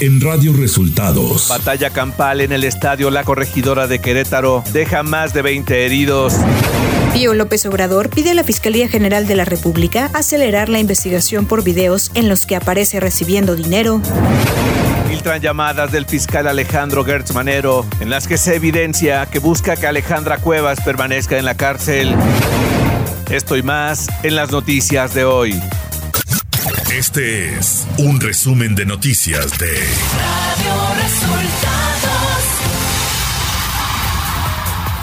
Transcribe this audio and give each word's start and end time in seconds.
en 0.00 0.20
Radio 0.20 0.54
Resultados. 0.54 1.48
Batalla 1.48 1.90
campal 1.90 2.40
en 2.40 2.52
el 2.52 2.64
estadio 2.64 3.10
La 3.10 3.22
Corregidora 3.22 3.86
de 3.86 3.98
Querétaro 3.98 4.64
deja 4.72 5.02
más 5.02 5.34
de 5.34 5.42
20 5.42 5.84
heridos. 5.84 6.34
Pío 7.12 7.34
López 7.34 7.66
Obrador 7.66 8.08
pide 8.08 8.30
a 8.30 8.34
la 8.34 8.44
Fiscalía 8.44 8.88
General 8.88 9.26
de 9.26 9.36
la 9.36 9.44
República 9.44 10.10
acelerar 10.14 10.70
la 10.70 10.78
investigación 10.78 11.44
por 11.44 11.62
videos 11.62 12.10
en 12.14 12.28
los 12.28 12.46
que 12.46 12.56
aparece 12.56 12.98
recibiendo 12.98 13.56
dinero. 13.56 14.00
Filtran 15.08 15.42
llamadas 15.42 15.92
del 15.92 16.06
fiscal 16.06 16.46
Alejandro 16.46 17.04
Gertz 17.04 17.34
Manero 17.34 17.84
en 18.00 18.08
las 18.08 18.26
que 18.26 18.38
se 18.38 18.54
evidencia 18.54 19.26
que 19.26 19.38
busca 19.38 19.76
que 19.76 19.86
Alejandra 19.86 20.38
Cuevas 20.38 20.80
permanezca 20.80 21.36
en 21.36 21.44
la 21.44 21.56
cárcel. 21.56 22.14
Esto 23.30 23.56
y 23.56 23.62
más 23.62 24.06
en 24.22 24.34
las 24.34 24.50
noticias 24.50 25.12
de 25.12 25.24
hoy. 25.24 25.60
Este 27.00 27.56
es 27.56 27.88
un 27.96 28.20
resumen 28.20 28.74
de 28.74 28.84
noticias 28.84 29.58
de 29.58 29.70
Radio 29.72 30.74
Resultados. 31.02 32.44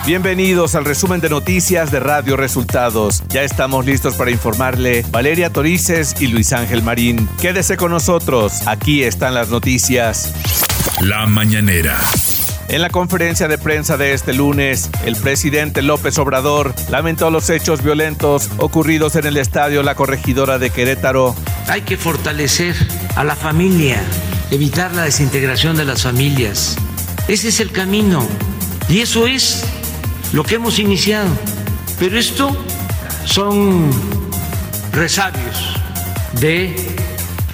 Bienvenidos 0.05 0.75
al 0.75 0.85
resumen 0.85 1.21
de 1.21 1.29
noticias 1.31 1.89
de 1.89 1.99
Radio 1.99 2.37
Resultados. 2.37 3.23
Ya 3.29 3.41
estamos 3.41 3.87
listos 3.87 4.13
para 4.13 4.29
informarle 4.29 5.03
Valeria 5.09 5.51
Torices 5.51 6.15
y 6.21 6.27
Luis 6.27 6.53
Ángel 6.53 6.83
Marín. 6.83 7.27
Quédese 7.41 7.77
con 7.77 7.89
nosotros, 7.89 8.67
aquí 8.67 9.01
están 9.01 9.33
las 9.33 9.49
noticias. 9.49 10.35
La 11.01 11.25
mañanera. 11.25 11.99
En 12.69 12.81
la 12.81 12.89
conferencia 12.89 13.47
de 13.47 13.57
prensa 13.57 13.95
de 13.95 14.11
este 14.11 14.33
lunes, 14.33 14.89
el 15.05 15.15
presidente 15.15 15.81
López 15.81 16.17
Obrador 16.17 16.75
lamentó 16.89 17.31
los 17.31 17.49
hechos 17.49 17.81
violentos 17.81 18.49
ocurridos 18.57 19.15
en 19.15 19.25
el 19.25 19.37
estadio 19.37 19.83
La 19.83 19.95
Corregidora 19.95 20.59
de 20.59 20.69
Querétaro. 20.69 21.33
Hay 21.67 21.81
que 21.81 21.97
fortalecer 21.97 22.75
a 23.15 23.23
la 23.23 23.35
familia, 23.35 24.01
evitar 24.51 24.93
la 24.93 25.03
desintegración 25.03 25.75
de 25.75 25.85
las 25.85 26.03
familias. 26.03 26.77
Ese 27.27 27.49
es 27.49 27.59
el 27.59 27.71
camino 27.71 28.25
y 28.87 28.99
eso 28.99 29.27
es 29.27 29.65
lo 30.31 30.43
que 30.43 30.55
hemos 30.55 30.79
iniciado. 30.79 31.29
Pero 31.99 32.17
esto 32.17 32.55
son 33.25 33.89
resabios 34.93 35.75
de 36.39 36.75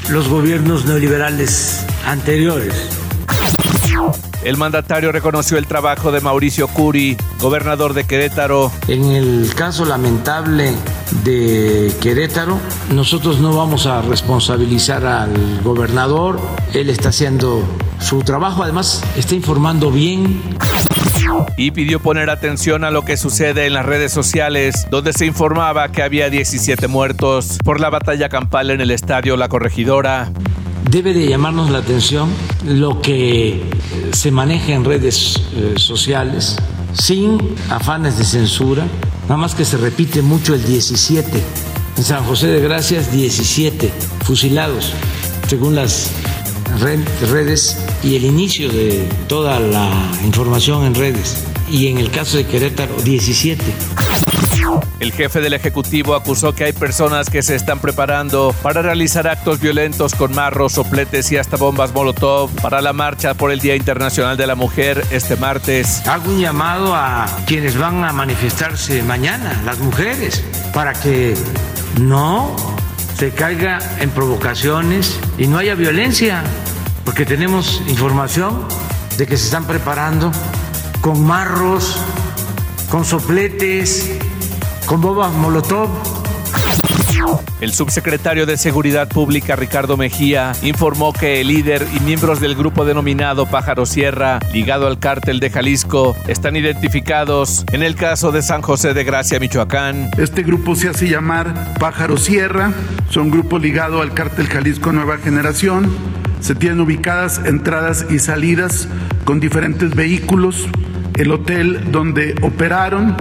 los 0.10 0.28
gobiernos 0.28 0.86
neoliberales 0.86 1.86
anteriores. 2.06 2.90
El 4.44 4.58
mandatario 4.58 5.12
reconoció 5.12 5.58
el 5.58 5.68
trabajo 5.68 6.12
de 6.12 6.20
Mauricio 6.20 6.68
Curi, 6.68 7.16
gobernador 7.40 7.94
de 7.94 8.04
Querétaro. 8.04 8.72
En 8.88 9.06
el 9.06 9.54
caso 9.56 9.86
lamentable 9.86 10.76
de 11.24 11.92
Querétaro, 12.02 12.60
nosotros 12.92 13.40
no 13.40 13.56
vamos 13.56 13.86
a 13.86 14.02
responsabilizar 14.02 15.06
al 15.06 15.62
gobernador. 15.62 16.40
Él 16.74 16.90
está 16.90 17.10
haciendo 17.10 17.64
su 18.00 18.22
trabajo, 18.24 18.64
además 18.64 19.04
está 19.16 19.36
informando 19.36 19.92
bien. 19.92 20.42
Y 21.58 21.72
pidió 21.72 22.00
poner 22.00 22.30
atención 22.30 22.84
a 22.84 22.92
lo 22.92 23.06
que 23.06 23.18
sucede 23.18 23.66
en 23.66 23.74
las 23.74 23.86
redes 23.86 24.12
sociales, 24.12 24.88
donde 24.92 25.14
se 25.14 25.26
informaba 25.26 25.90
que 25.90 26.04
había 26.04 26.30
17 26.30 26.88
muertos 26.88 27.58
por 27.64 27.80
la 27.80 27.90
batalla 27.90 28.30
campal 28.30 28.72
en 28.72 28.82
el 28.82 28.92
estadio 28.92 29.38
La 29.38 29.48
Corregidora 29.48 30.32
debe 30.90 31.14
de 31.14 31.28
llamarnos 31.28 31.70
la 31.70 31.80
atención 31.80 32.30
lo 32.66 33.02
que 33.02 33.64
se 34.12 34.32
maneja 34.32 34.74
en 34.74 34.84
redes 34.84 35.42
eh, 35.56 35.74
sociales 35.78 36.58
sin 36.94 37.40
afanes 37.70 38.18
de 38.18 38.24
censura, 38.24 38.86
nada 39.24 39.38
más 39.38 39.56
que 39.56 39.66
se 39.66 39.78
repite 39.78 40.22
mucho 40.22 40.54
el 40.54 40.64
17. 40.64 41.44
En 41.98 42.04
San 42.04 42.24
José 42.26 42.48
de 42.48 42.62
Gracias, 42.62 43.12
17 43.12 43.92
fusilados, 44.24 44.94
según 45.48 45.76
las 45.76 46.10
redes 47.30 47.78
y 48.04 48.16
el 48.16 48.26
inicio 48.26 48.70
de 48.70 49.08
toda 49.28 49.60
la 49.60 49.92
información 50.26 50.86
en 50.86 50.96
redes. 50.96 51.44
Y 51.72 51.88
en 51.88 51.98
el 51.98 52.12
caso 52.12 52.38
de 52.38 52.46
Querétaro, 52.46 52.96
17. 53.02 54.33
El 55.00 55.12
jefe 55.12 55.42
del 55.42 55.54
Ejecutivo 55.54 56.16
acusó 56.16 56.54
que 56.54 56.66
hay 56.66 56.74
personas 56.74 57.30
que 57.30 57.42
se 57.42 57.56
están 57.56 57.80
preparando 57.80 58.56
para 58.62 58.82
realizar 58.82 59.28
actos 59.28 59.60
violentos 59.60 60.16
con 60.16 60.34
marros, 60.34 60.74
sopletes 60.74 61.32
y 61.32 61.38
hasta 61.38 61.58
bombas 61.58 61.94
Molotov 61.94 62.50
para 62.62 62.82
la 62.82 62.94
marcha 62.94 63.34
por 63.34 63.52
el 63.52 63.60
Día 63.60 63.76
Internacional 63.76 64.38
de 64.38 64.48
la 64.48 64.56
Mujer 64.56 65.06
este 65.12 65.36
martes. 65.36 66.08
Hago 66.08 66.32
un 66.32 66.40
llamado 66.40 66.96
a 66.96 67.26
quienes 67.46 67.78
van 67.78 68.04
a 68.04 68.14
manifestarse 68.14 69.04
mañana, 69.04 69.62
las 69.66 69.80
mujeres, 69.80 70.44
para 70.74 70.94
que 70.94 71.36
no 72.02 72.56
se 73.18 73.32
caiga 73.32 73.80
en 74.00 74.10
provocaciones 74.10 75.20
y 75.38 75.48
no 75.48 75.58
haya 75.58 75.76
violencia, 75.76 76.44
porque 77.06 77.26
tenemos 77.26 77.82
información 77.88 78.68
de 79.18 79.28
que 79.28 79.38
se 79.38 79.46
están 79.46 79.66
preparando 79.66 80.32
con 81.02 81.24
marros, 81.24 81.98
con 82.90 83.06
sopletes, 83.06 84.20
con 84.86 85.02
bombas 85.02 85.32
Molotov. 85.34 85.90
El 87.62 87.72
subsecretario 87.72 88.46
de 88.46 88.58
Seguridad 88.58 89.08
Pública 89.08 89.56
Ricardo 89.56 89.96
Mejía 89.96 90.52
informó 90.62 91.14
que 91.14 91.40
el 91.40 91.48
líder 91.48 91.88
y 91.96 92.00
miembros 92.02 92.42
del 92.42 92.56
grupo 92.56 92.84
denominado 92.84 93.46
Pájaro 93.46 93.86
Sierra, 93.86 94.40
ligado 94.52 94.88
al 94.88 95.00
cártel 95.00 95.40
de 95.40 95.50
Jalisco, 95.50 96.16
están 96.28 96.56
identificados 96.56 97.64
en 97.72 97.84
el 97.84 97.96
caso 97.96 98.32
de 98.32 98.42
San 98.42 98.62
José 98.62 98.94
de 98.94 99.04
Gracia, 99.04 99.40
Michoacán. 99.40 100.10
Este 100.18 100.44
grupo 100.44 100.76
se 100.76 100.90
hace 100.90 101.08
llamar 101.08 101.76
Pájaro 101.80 102.18
Sierra, 102.18 102.74
son 103.10 103.30
grupo 103.30 103.60
ligado 103.60 104.02
al 104.02 104.14
cártel 104.14 104.48
Jalisco 104.48 104.92
Nueva 104.92 105.18
Generación. 105.18 105.90
Se 106.42 106.56
tienen 106.56 106.82
ubicadas 106.82 107.42
entradas 107.46 108.06
y 108.10 108.20
salidas 108.20 108.90
con 109.24 109.40
diferentes 109.40 109.96
vehículos, 109.96 110.68
el 111.16 111.32
hotel 111.32 111.92
donde 111.92 112.36
operaron 112.42 113.16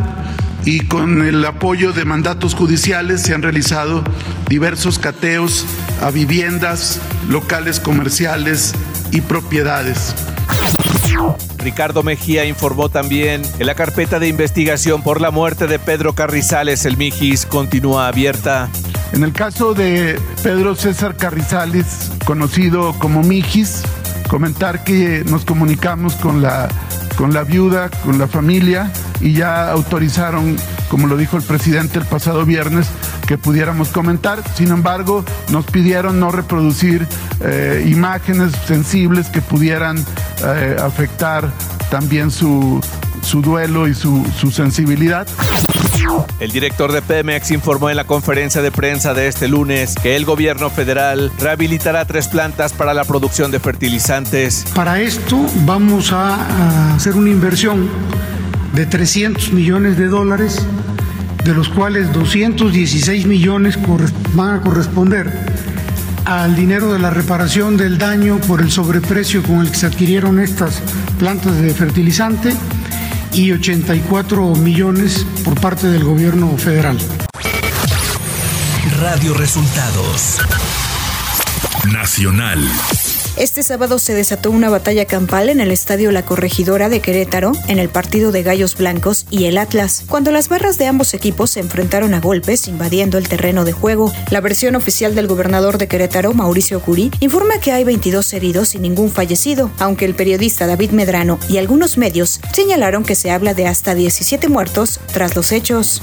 y 0.65 0.81
con 0.87 1.27
el 1.27 1.45
apoyo 1.45 1.93
de 1.93 2.05
mandatos 2.05 2.55
judiciales 2.55 3.23
se 3.23 3.35
han 3.35 3.43
realizado 3.43 4.05
diversos 4.49 4.99
cateos 4.99 5.65
a 6.01 6.11
viviendas, 6.11 7.01
locales 7.29 7.81
comerciales 7.81 8.75
y 9.11 9.21
propiedades. 9.21 10.15
Ricardo 11.59 12.03
Mejía 12.03 12.45
informó 12.45 12.89
también 12.89 13.43
que 13.57 13.65
la 13.65 13.75
carpeta 13.75 14.19
de 14.19 14.29
investigación 14.29 15.03
por 15.03 15.21
la 15.21 15.31
muerte 15.31 15.67
de 15.67 15.79
Pedro 15.79 16.15
Carrizales, 16.15 16.85
el 16.85 16.97
Mijis, 16.97 17.47
continúa 17.47 18.09
abierta. 18.09 18.69
En 19.13 19.23
el 19.23 19.33
caso 19.33 19.75
de 19.75 20.19
Pedro 20.43 20.75
César 20.75 21.17
Carrizales, 21.17 22.11
conocido 22.25 22.95
como 22.99 23.23
Mijis, 23.23 23.83
comentar 24.29 24.85
que 24.85 25.23
nos 25.27 25.45
comunicamos 25.45 26.15
con 26.15 26.43
la, 26.43 26.69
con 27.17 27.33
la 27.33 27.45
viuda, 27.45 27.89
con 28.05 28.19
la 28.19 28.29
familia, 28.29 28.93
y 29.21 29.33
ya 29.33 29.71
autorizaron, 29.71 30.57
como 30.89 31.07
lo 31.07 31.17
dijo 31.17 31.37
el 31.37 31.43
presidente 31.43 31.99
el 31.99 32.07
pasado 32.07 32.45
viernes, 32.45 32.89
que 33.27 33.39
pudiéramos 33.39 33.89
comentar. 33.89 34.43
Sin 34.55 34.69
embargo, 34.69 35.25
nos 35.51 35.65
pidieron 35.67 36.21
no 36.21 36.31
reproducir 36.31 37.07
eh, 37.41 37.85
imágenes 37.87 38.53
sensibles 38.67 39.29
que 39.29 39.41
pudieran 39.41 40.05
eh, 40.45 40.77
afectar 40.83 41.51
también 41.91 42.31
su, 42.31 42.81
su 43.23 43.43
duelo 43.43 43.89
y 43.89 43.95
su, 43.95 44.25
su 44.39 44.51
sensibilidad. 44.51 45.27
El 46.41 46.51
director 46.51 46.91
de 46.93 47.03
Pemex 47.03 47.51
informó 47.51 47.89
en 47.91 47.97
la 47.97 48.05
conferencia 48.05 48.63
de 48.63 48.73
prensa 48.73 49.15
de 49.15 49.29
este 49.29 49.47
lunes 49.47 49.95
que 49.95 50.17
el 50.17 50.25
gobierno 50.25 50.71
federal 50.71 51.31
rehabilitará 51.39 52.05
tres 52.05 52.29
plantas 52.29 52.73
para 52.73 52.95
la 52.95 53.05
producción 53.05 53.51
de 53.51 53.61
fertilizantes. 53.61 54.65
Para 54.75 55.01
esto 55.01 55.39
vamos 55.65 56.13
a 56.13 56.95
hacer 56.95 57.15
una 57.15 57.31
inversión 57.31 57.89
de 58.75 58.87
300 58.87 59.53
millones 59.53 59.97
de 59.97 60.07
dólares, 60.07 60.67
de 61.45 61.55
los 61.55 61.69
cuales 61.69 62.13
216 62.13 63.27
millones 63.27 63.79
van 64.35 64.57
a 64.57 64.61
corresponder 64.63 65.31
al 66.25 66.57
dinero 66.57 66.93
de 66.93 66.99
la 66.99 67.11
reparación 67.11 67.77
del 67.77 67.99
daño 67.99 68.39
por 68.47 68.61
el 68.61 68.71
sobreprecio 68.71 69.43
con 69.43 69.61
el 69.61 69.71
que 69.71 69.77
se 69.77 69.87
adquirieron 69.87 70.41
estas 70.41 70.81
plantas 71.19 71.61
de 71.61 71.75
fertilizante 71.75 72.55
y 73.35 73.53
84 73.53 74.55
millones 74.57 75.27
por 75.45 75.61
parte 75.61 75.89
del 75.89 76.05
gobierno 76.05 76.57
federal. 76.57 76.99
Radio 79.01 79.35
Resultados 79.35 80.39
Nacional. 81.93 82.61
Este 83.37 83.63
sábado 83.63 83.99
se 83.99 84.13
desató 84.13 84.51
una 84.51 84.69
batalla 84.69 85.07
campal 85.07 85.49
en 85.49 85.61
el 85.61 85.71
estadio 85.71 86.13
La 86.13 86.23
Corregidora 86.23 86.91
de 86.91 87.01
Querétaro, 87.01 87.53
en 87.67 87.79
el 87.79 87.89
partido 87.89 88.31
de 88.31 88.43
Gallos 88.43 88.77
Blancos 88.77 89.25
y 89.31 89.47
el 89.47 89.57
Atlas, 89.57 90.05
cuando 90.07 90.31
las 90.31 90.51
barras 90.51 90.77
de 90.77 90.87
ambos 90.87 91.15
equipos 91.15 91.53
se 91.53 91.61
enfrentaron 91.61 92.13
a 92.13 92.21
golpes 92.21 92.69
invadiendo 92.69 93.17
el 93.17 93.29
terreno 93.29 93.65
de 93.65 93.73
juego. 93.73 94.13
La 94.31 94.43
versión 94.43 94.77
oficial 94.77 95.15
del 95.15 95.29
gobernador 95.29 95.79
de 95.79 95.89
Querétaro, 95.89 96.35
Mauricio 96.35 96.81
Curí, 96.81 97.11
informa 97.21 97.59
que 97.59 97.73
hay 97.73 97.85
22 97.85 98.35
heridos 98.35 98.75
y 98.75 98.79
ningún 98.79 99.11
fallecido, 99.11 99.71
aunque 99.79 100.05
el 100.05 100.15
periodista 100.15 100.67
David 100.67 100.91
Medrano 100.91 101.39
y 101.49 101.57
algunos 101.57 101.97
medios 101.97 102.39
señalaron 102.53 103.03
que 103.03 103.15
se 103.15 103.31
habla 103.31 103.55
de 103.55 103.67
hasta 103.67 103.95
17 103.95 104.49
muertos 104.49 105.01
tras 105.11 105.35
los 105.35 105.53
hechos. 105.53 106.03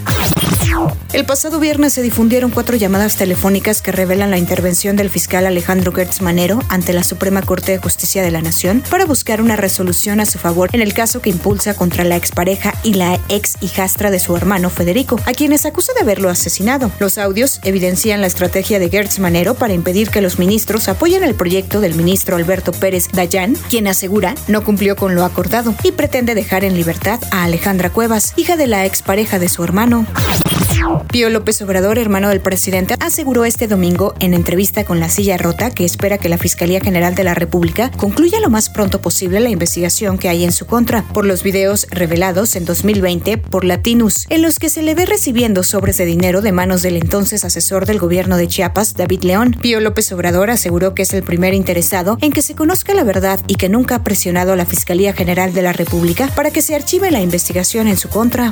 El 1.13 1.25
pasado 1.25 1.59
viernes 1.59 1.93
se 1.93 2.01
difundieron 2.01 2.51
cuatro 2.51 2.75
llamadas 2.75 3.17
telefónicas 3.17 3.81
que 3.81 3.91
revelan 3.91 4.29
la 4.31 4.37
intervención 4.37 4.95
del 4.95 5.09
fiscal 5.09 5.45
Alejandro 5.47 5.91
Gertz 5.91 6.21
Manero 6.21 6.59
ante 6.69 6.93
la 6.93 7.03
Suprema 7.03 7.18
Suprema 7.19 7.41
Corte 7.41 7.73
de 7.73 7.79
Justicia 7.79 8.23
de 8.23 8.31
la 8.31 8.41
Nación 8.41 8.81
para 8.89 9.03
buscar 9.03 9.41
una 9.41 9.57
resolución 9.57 10.21
a 10.21 10.25
su 10.25 10.39
favor 10.39 10.69
en 10.71 10.79
el 10.79 10.93
caso 10.93 11.21
que 11.21 11.29
impulsa 11.29 11.73
contra 11.73 12.05
la 12.05 12.15
expareja 12.15 12.73
y 12.81 12.93
la 12.93 13.19
ex 13.27 13.57
hijastra 13.59 14.09
de 14.09 14.19
su 14.19 14.37
hermano 14.37 14.69
Federico, 14.69 15.19
a 15.25 15.33
quienes 15.33 15.65
acusa 15.65 15.91
de 15.91 15.99
haberlo 15.99 16.29
asesinado. 16.29 16.89
Los 16.97 17.17
audios 17.17 17.59
evidencian 17.63 18.21
la 18.21 18.27
estrategia 18.27 18.79
de 18.79 18.89
Gertz 18.89 19.19
Manero 19.19 19.55
para 19.55 19.73
impedir 19.73 20.09
que 20.09 20.21
los 20.21 20.39
ministros 20.39 20.87
apoyen 20.87 21.25
el 21.25 21.35
proyecto 21.35 21.81
del 21.81 21.93
ministro 21.93 22.37
Alberto 22.37 22.71
Pérez 22.71 23.09
Dayan, 23.11 23.55
quien 23.69 23.87
asegura 23.87 24.33
no 24.47 24.63
cumplió 24.63 24.95
con 24.95 25.13
lo 25.13 25.25
acordado 25.25 25.75
y 25.83 25.91
pretende 25.91 26.35
dejar 26.35 26.63
en 26.63 26.75
libertad 26.75 27.19
a 27.31 27.43
Alejandra 27.43 27.89
Cuevas, 27.89 28.31
hija 28.37 28.55
de 28.55 28.67
la 28.67 28.85
expareja 28.85 29.39
de 29.39 29.49
su 29.49 29.61
hermano. 29.61 30.05
Pío 31.11 31.29
López 31.29 31.61
Obrador, 31.61 31.97
hermano 31.97 32.29
del 32.29 32.41
presidente, 32.41 32.95
aseguró 32.99 33.45
este 33.45 33.67
domingo 33.67 34.13
en 34.19 34.33
entrevista 34.33 34.85
con 34.85 34.99
La 34.99 35.09
Silla 35.09 35.37
Rota 35.37 35.71
que 35.71 35.85
espera 35.85 36.17
que 36.17 36.29
la 36.29 36.37
Fiscalía 36.37 36.79
General 36.79 37.08
de 37.15 37.23
la 37.23 37.33
República 37.33 37.91
concluya 37.91 38.39
lo 38.39 38.49
más 38.49 38.69
pronto 38.69 39.01
posible 39.01 39.39
la 39.39 39.49
investigación 39.49 40.17
que 40.17 40.29
hay 40.29 40.43
en 40.43 40.51
su 40.51 40.65
contra 40.65 41.03
por 41.03 41.25
los 41.25 41.43
videos 41.43 41.87
revelados 41.89 42.55
en 42.55 42.65
2020 42.65 43.37
por 43.37 43.63
Latinus, 43.63 44.25
en 44.29 44.41
los 44.41 44.59
que 44.59 44.69
se 44.69 44.81
le 44.81 44.95
ve 44.95 45.05
recibiendo 45.05 45.63
sobres 45.63 45.97
de 45.97 46.05
dinero 46.05 46.41
de 46.41 46.51
manos 46.51 46.81
del 46.81 46.97
entonces 46.97 47.45
asesor 47.45 47.85
del 47.85 47.99
gobierno 47.99 48.37
de 48.37 48.47
Chiapas, 48.47 48.93
David 48.93 49.23
León. 49.23 49.55
Pío 49.61 49.79
López 49.79 50.11
Obrador 50.11 50.49
aseguró 50.49 50.93
que 50.93 51.03
es 51.03 51.13
el 51.13 51.23
primer 51.23 51.53
interesado 51.53 52.17
en 52.21 52.31
que 52.31 52.41
se 52.41 52.55
conozca 52.55 52.93
la 52.93 53.03
verdad 53.03 53.39
y 53.47 53.55
que 53.55 53.69
nunca 53.69 53.95
ha 53.95 54.03
presionado 54.03 54.53
a 54.53 54.55
la 54.55 54.65
Fiscalía 54.65 55.13
General 55.13 55.53
de 55.53 55.61
la 55.61 55.73
República 55.73 56.27
para 56.35 56.51
que 56.51 56.61
se 56.61 56.75
archive 56.75 57.11
la 57.11 57.21
investigación 57.21 57.87
en 57.87 57.97
su 57.97 58.09
contra. 58.09 58.51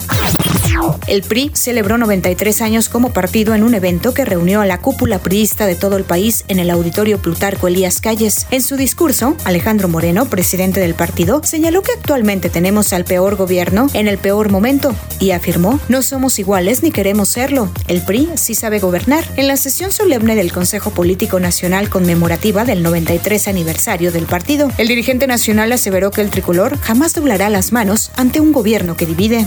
El 1.07 1.21
PRI 1.23 1.51
celebró 1.53 1.97
93 1.97 2.61
años 2.61 2.89
como 2.89 3.11
partido 3.11 3.55
en 3.55 3.63
un 3.63 3.73
evento 3.73 4.13
que 4.13 4.25
reunió 4.25 4.61
a 4.61 4.65
la 4.65 4.79
cúpula 4.79 5.19
priista 5.19 5.65
de 5.65 5.75
todo 5.75 5.97
el 5.97 6.03
país 6.03 6.43
en 6.47 6.59
el 6.59 6.69
auditorio 6.69 7.19
Plutarco 7.19 7.67
Elías 7.67 8.01
Calles. 8.01 8.46
En 8.49 8.61
su 8.61 8.77
discurso, 8.77 9.35
Alejandro 9.43 9.89
Moreno, 9.89 10.25
presidente 10.25 10.79
del 10.79 10.93
partido, 10.93 11.41
señaló 11.43 11.81
que 11.81 11.91
actualmente 11.91 12.49
tenemos 12.49 12.93
al 12.93 13.03
peor 13.03 13.35
gobierno 13.35 13.87
en 13.93 14.07
el 14.07 14.17
peor 14.17 14.49
momento 14.49 14.95
y 15.19 15.31
afirmó, 15.31 15.81
no 15.89 16.01
somos 16.01 16.39
iguales 16.39 16.81
ni 16.81 16.91
queremos 16.91 17.27
serlo. 17.27 17.69
El 17.89 18.01
PRI 18.03 18.29
sí 18.35 18.55
sabe 18.55 18.79
gobernar. 18.79 19.25
En 19.35 19.47
la 19.47 19.57
sesión 19.57 19.91
solemne 19.91 20.35
del 20.35 20.53
Consejo 20.53 20.91
Político 20.91 21.41
Nacional 21.41 21.89
conmemorativa 21.89 22.63
del 22.63 22.83
93 22.83 23.49
aniversario 23.49 24.13
del 24.13 24.25
partido, 24.25 24.71
el 24.77 24.87
dirigente 24.87 25.27
nacional 25.27 25.73
aseveró 25.73 26.11
que 26.11 26.21
el 26.21 26.29
tricolor 26.29 26.79
jamás 26.79 27.13
doblará 27.13 27.49
las 27.49 27.73
manos 27.73 28.11
ante 28.15 28.39
un 28.39 28.53
gobierno 28.53 28.95
que 28.95 29.05
divide. 29.05 29.45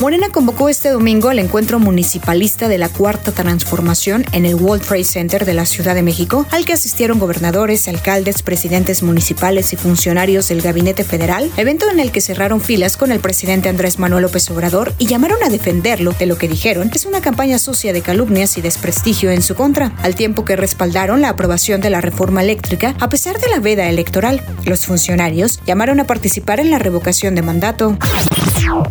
Morena 0.00 0.28
convocó 0.30 0.68
este 0.68 0.90
domingo 0.90 1.28
al 1.28 1.38
encuentro 1.38 1.78
municipalista 1.78 2.68
de 2.68 2.78
la 2.78 2.88
Cuarta 2.88 3.32
Transformación 3.32 4.24
en 4.32 4.46
el 4.46 4.56
World 4.56 4.84
Trade 4.84 5.04
Center 5.04 5.44
de 5.44 5.54
la 5.54 5.64
Ciudad 5.64 5.94
de 5.94 6.02
México, 6.02 6.46
al 6.50 6.64
que 6.64 6.72
asistieron 6.72 7.18
gobernadores, 7.18 7.73
alcaldes, 7.88 8.42
presidentes 8.42 9.02
municipales 9.02 9.72
y 9.72 9.76
funcionarios 9.76 10.48
del 10.48 10.62
Gabinete 10.62 11.04
Federal, 11.04 11.50
evento 11.56 11.90
en 11.90 12.00
el 12.00 12.12
que 12.12 12.20
cerraron 12.20 12.60
filas 12.60 12.96
con 12.96 13.12
el 13.12 13.20
presidente 13.20 13.68
Andrés 13.68 13.98
Manuel 13.98 14.22
López 14.22 14.50
Obrador 14.50 14.94
y 14.98 15.06
llamaron 15.06 15.42
a 15.42 15.48
defenderlo 15.48 16.12
de 16.12 16.26
lo 16.26 16.38
que 16.38 16.48
dijeron 16.48 16.90
es 16.94 17.04
una 17.04 17.20
campaña 17.20 17.58
sucia 17.58 17.92
de 17.92 18.00
calumnias 18.00 18.56
y 18.56 18.62
desprestigio 18.62 19.30
en 19.30 19.42
su 19.42 19.54
contra, 19.54 19.92
al 20.02 20.14
tiempo 20.14 20.44
que 20.44 20.56
respaldaron 20.56 21.20
la 21.20 21.30
aprobación 21.30 21.80
de 21.80 21.90
la 21.90 22.00
reforma 22.00 22.42
eléctrica 22.42 22.94
a 23.00 23.08
pesar 23.08 23.38
de 23.38 23.48
la 23.48 23.58
veda 23.58 23.88
electoral. 23.88 24.42
Los 24.64 24.86
funcionarios 24.86 25.60
llamaron 25.66 26.00
a 26.00 26.06
participar 26.06 26.60
en 26.60 26.70
la 26.70 26.78
revocación 26.78 27.34
de 27.34 27.42
mandato. 27.42 27.98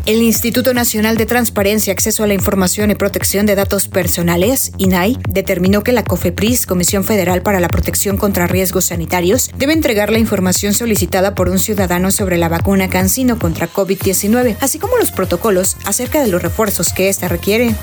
El 0.06 0.22
Instituto 0.22 0.74
Nacional 0.74 1.18
de 1.18 1.26
Transparencia, 1.26 1.94
Acceso 1.94 2.24
a 2.24 2.28
la 2.28 2.34
Información 2.34 2.92
y 2.92 2.96
Protección 2.96 3.46
de 3.46 3.56
Datos 3.56 3.88
Personales, 3.88 4.72
INAI, 4.78 5.18
determinó 5.30 5.84
que 5.84 5.94
la 5.94 6.04
COFEPRIS, 6.04 6.66
Comisión 6.66 7.04
Federal 7.04 7.42
para 7.42 7.60
la 7.60 7.70
Protección 7.70 8.18
contra 8.18 8.46
Riesgos 8.46 8.73
Sanitarios, 8.82 9.50
debe 9.58 9.74
entregar 9.74 10.12
la 10.12 10.20
información 10.20 10.74
solicitada 10.74 11.36
por 11.36 11.50
un 11.50 11.60
ciudadano 11.60 12.12
sobre 12.12 12.38
la 12.38 12.50
vacuna 12.50 12.90
Cancino 12.90 13.40
contra 13.40 13.72
COVID-19, 13.72 14.58
así 14.60 14.80
como 14.80 14.98
los 14.98 15.12
protocolos 15.12 15.78
acerca 15.86 16.22
de 16.22 16.28
los 16.28 16.42
refuerzos 16.42 16.94
que 16.94 17.10
ésta 17.10 17.28
requiere. 17.28 17.76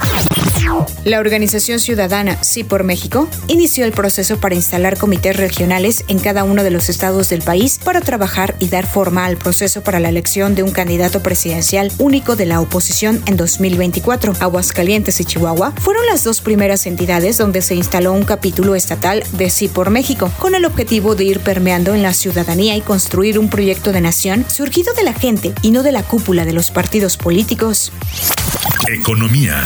La 1.04 1.19
organización 1.19 1.81
ciudadana 1.81 2.42
Sí 2.42 2.64
por 2.64 2.84
México 2.84 3.28
inició 3.48 3.84
el 3.84 3.92
proceso 3.92 4.38
para 4.38 4.54
instalar 4.54 4.98
comités 4.98 5.37
regionales 5.37 6.04
en 6.08 6.19
cada 6.19 6.44
uno 6.44 6.62
de 6.62 6.70
los 6.70 6.88
estados 6.88 7.31
del 7.31 7.43
país 7.43 7.81
para 7.82 8.00
trabajar 8.00 8.54
y 8.58 8.69
dar 8.69 8.86
forma 8.86 9.25
al 9.25 9.36
proceso 9.36 9.82
para 9.82 10.00
la 10.00 10.10
elección 10.10 10.54
de 10.54 10.62
un 10.62 10.70
candidato 10.70 11.22
presidencial 11.22 11.90
único 11.98 12.36
de 12.36 12.46
la 12.46 12.60
oposición 12.60 13.22
en 13.26 13.36
2024. 13.36 14.34
Aguascalientes 14.38 15.20
y 15.20 15.25
Chihuahua 15.25 15.72
fueron 15.81 16.04
las 16.06 16.25
dos 16.25 16.40
primeras 16.40 16.86
entidades 16.86 17.38
donde 17.38 17.62
se 17.62 17.75
instaló 17.75 18.12
un 18.12 18.25
capítulo 18.25 18.75
estatal 18.75 19.25
de 19.32 19.50
Sí 19.50 19.69
por 19.69 19.90
México, 19.90 20.31
con 20.38 20.54
el 20.54 20.64
objetivo 20.64 20.80
de 20.85 21.25
ir 21.25 21.41
permeando 21.41 21.94
en 21.94 22.03
la 22.03 22.15
ciudadanía 22.15 22.75
y 22.75 22.81
construir 22.81 23.38
un 23.38 23.50
proyecto 23.50 23.93
de 23.93 24.00
nación 24.00 24.47
surgido 24.49 24.94
de 24.94 25.03
la 25.03 25.12
gente 25.12 25.53
y 25.61 25.73
no 25.73 25.82
de 25.82 25.93
la 25.93 26.03
cúpula 26.03 26.44
de 26.44 26.55
los 26.55 26.71
partidos 26.71 27.19
políticos. 27.19 27.93
Economía. 28.88 29.62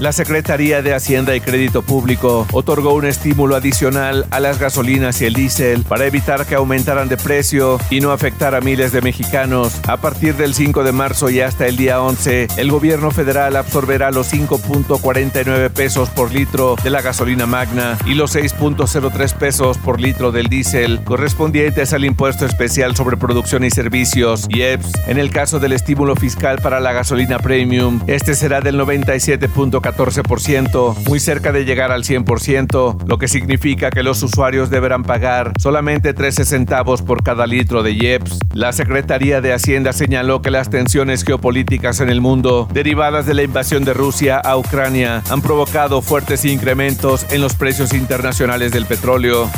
La 0.00 0.12
Secretaría 0.12 0.80
de 0.80 0.94
Hacienda 0.94 1.34
y 1.34 1.40
Crédito 1.40 1.82
Público 1.82 2.46
otorgó 2.52 2.94
un 2.94 3.04
estímulo 3.04 3.56
adicional 3.56 4.26
a 4.30 4.38
las 4.38 4.60
gasolinas 4.60 5.20
y 5.20 5.24
el 5.24 5.34
diésel 5.34 5.82
para 5.82 6.06
evitar 6.06 6.46
que 6.46 6.54
aumentaran 6.54 7.08
de 7.08 7.16
precio 7.16 7.80
y 7.90 8.00
no 8.00 8.12
afectar 8.12 8.54
a 8.54 8.60
miles 8.60 8.92
de 8.92 9.02
mexicanos. 9.02 9.80
A 9.88 9.96
partir 9.96 10.36
del 10.36 10.54
5 10.54 10.84
de 10.84 10.92
marzo 10.92 11.30
y 11.30 11.40
hasta 11.40 11.66
el 11.66 11.76
día 11.76 12.00
11, 12.00 12.46
el 12.58 12.70
gobierno 12.70 13.10
federal 13.10 13.56
absorberá 13.56 14.12
los 14.12 14.32
5.49 14.32 15.70
pesos 15.70 16.08
por 16.10 16.32
litro 16.32 16.76
de 16.80 16.90
la 16.90 17.02
gasolina 17.02 17.46
magna 17.46 17.98
y 18.06 18.14
los 18.14 18.36
6.03 18.36 19.34
pesos 19.34 19.78
por 19.78 20.00
litro 20.00 20.30
del 20.30 20.46
diésel 20.46 21.02
correspondientes 21.02 21.92
al 21.92 22.04
impuesto 22.04 22.46
especial 22.46 22.94
sobre 22.94 23.16
producción 23.16 23.64
y 23.64 23.70
servicios 23.72 24.46
IEPS. 24.48 24.92
En 25.08 25.18
el 25.18 25.30
caso 25.30 25.58
del 25.58 25.72
estímulo 25.72 26.14
fiscal 26.14 26.60
para 26.62 26.78
la 26.78 26.92
gasolina 26.92 27.40
premium, 27.40 28.00
este 28.06 28.36
será 28.36 28.60
del 28.60 28.78
97.14 28.78 29.87
14%, 29.92 30.96
muy 31.06 31.20
cerca 31.20 31.52
de 31.52 31.64
llegar 31.64 31.92
al 31.92 32.04
100%, 32.04 33.06
lo 33.06 33.18
que 33.18 33.28
significa 33.28 33.90
que 33.90 34.02
los 34.02 34.22
usuarios 34.22 34.70
deberán 34.70 35.02
pagar 35.02 35.52
solamente 35.58 36.14
13 36.14 36.44
centavos 36.44 37.02
por 37.02 37.22
cada 37.22 37.46
litro 37.46 37.82
de 37.82 37.92
IEPS. 37.92 38.38
La 38.54 38.72
Secretaría 38.72 39.40
de 39.40 39.52
Hacienda 39.52 39.92
señaló 39.92 40.42
que 40.42 40.50
las 40.50 40.70
tensiones 40.70 41.24
geopolíticas 41.24 42.00
en 42.00 42.10
el 42.10 42.20
mundo, 42.20 42.68
derivadas 42.72 43.26
de 43.26 43.34
la 43.34 43.42
invasión 43.42 43.84
de 43.84 43.94
Rusia 43.94 44.38
a 44.38 44.56
Ucrania, 44.56 45.22
han 45.30 45.42
provocado 45.42 46.02
fuertes 46.02 46.44
incrementos 46.44 47.26
en 47.30 47.40
los 47.40 47.54
precios 47.54 47.92
internacionales 47.94 48.72
del 48.72 48.86
petróleo. 48.86 49.50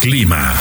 Clima. 0.00 0.54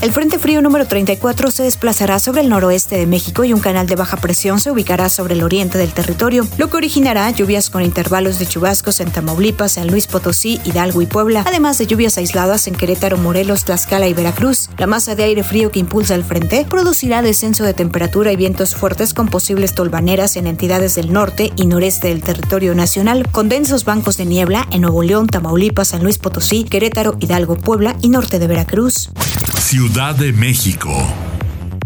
El 0.00 0.12
Frente 0.12 0.38
Frío 0.38 0.62
número 0.62 0.86
34 0.86 1.50
se 1.50 1.64
desplazará 1.64 2.20
sobre 2.20 2.42
el 2.42 2.48
noroeste 2.48 2.96
de 2.96 3.06
México 3.08 3.42
y 3.42 3.52
un 3.52 3.58
canal 3.58 3.88
de 3.88 3.96
baja 3.96 4.16
presión 4.16 4.60
se 4.60 4.70
ubicará 4.70 5.08
sobre 5.08 5.34
el 5.34 5.42
oriente 5.42 5.76
del 5.76 5.92
territorio, 5.92 6.46
lo 6.56 6.70
que 6.70 6.76
originará 6.76 7.28
lluvias 7.32 7.68
con 7.68 7.82
intervalos 7.82 8.38
de 8.38 8.46
chubascos 8.46 9.00
en 9.00 9.10
Tamaulipas, 9.10 9.72
San 9.72 9.88
Luis 9.88 10.06
Potosí, 10.06 10.60
Hidalgo 10.64 11.02
y 11.02 11.06
Puebla, 11.06 11.42
además 11.44 11.78
de 11.78 11.88
lluvias 11.88 12.16
aisladas 12.16 12.68
en 12.68 12.76
Querétaro, 12.76 13.18
Morelos, 13.18 13.64
Tlaxcala 13.64 14.06
y 14.06 14.14
Veracruz. 14.14 14.70
La 14.78 14.86
masa 14.86 15.16
de 15.16 15.24
aire 15.24 15.42
frío 15.42 15.72
que 15.72 15.80
impulsa 15.80 16.14
el 16.14 16.22
frente 16.22 16.64
producirá 16.64 17.20
descenso 17.20 17.64
de 17.64 17.74
temperatura 17.74 18.30
y 18.30 18.36
vientos 18.36 18.76
fuertes 18.76 19.12
con 19.12 19.26
posibles 19.26 19.74
tolvaneras 19.74 20.36
en 20.36 20.46
entidades 20.46 20.94
del 20.94 21.12
norte 21.12 21.52
y 21.56 21.66
noreste 21.66 22.06
del 22.06 22.22
territorio 22.22 22.76
nacional, 22.76 23.26
con 23.32 23.48
densos 23.48 23.84
bancos 23.84 24.16
de 24.16 24.26
niebla 24.26 24.68
en 24.70 24.82
Nuevo 24.82 25.02
León, 25.02 25.26
Tamaulipas, 25.26 25.88
San 25.88 26.04
Luis 26.04 26.18
Potosí, 26.18 26.62
Querétaro, 26.62 27.16
Hidalgo, 27.18 27.56
Puebla 27.56 27.96
y 28.00 28.10
norte 28.10 28.38
de 28.38 28.46
Veracruz. 28.46 29.10
De 29.88 30.32
México. 30.32 30.90